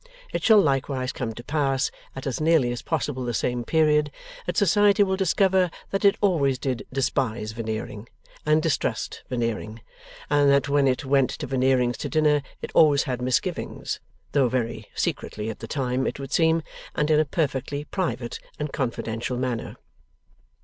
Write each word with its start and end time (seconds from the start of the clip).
It 0.33 0.41
shall 0.41 0.59
likewise 0.59 1.11
come 1.13 1.35
to 1.35 1.43
pass, 1.43 1.91
at 2.15 2.25
as 2.25 2.41
nearly 2.41 2.71
as 2.71 2.81
possible 2.81 3.23
the 3.23 3.35
same 3.35 3.63
period, 3.63 4.09
that 4.47 4.57
Society 4.57 5.03
will 5.03 5.15
discover 5.15 5.69
that 5.91 6.03
it 6.03 6.17
always 6.21 6.57
did 6.57 6.87
despise 6.91 7.51
Veneering, 7.51 8.09
and 8.43 8.63
distrust 8.63 9.21
Veneering, 9.29 9.79
and 10.27 10.49
that 10.49 10.67
when 10.67 10.87
it 10.87 11.05
went 11.05 11.29
to 11.29 11.45
Veneering's 11.45 11.99
to 11.99 12.09
dinner 12.09 12.41
it 12.63 12.71
always 12.73 13.03
had 13.03 13.21
misgivings 13.21 13.99
though 14.31 14.49
very 14.49 14.87
secretly 14.95 15.51
at 15.51 15.59
the 15.59 15.67
time, 15.67 16.07
it 16.07 16.19
would 16.19 16.31
seem, 16.33 16.63
and 16.95 17.11
in 17.11 17.19
a 17.19 17.23
perfectly 17.23 17.83
private 17.83 18.39
and 18.57 18.73
confidential 18.73 19.37
manner. 19.37 19.75